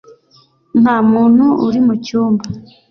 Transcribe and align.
nta 0.81 0.95
muntu 1.11 1.45
uri 1.67 1.79
mu 1.85 1.93
cyumba 2.05 2.43